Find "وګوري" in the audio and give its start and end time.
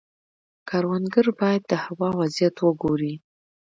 2.61-3.13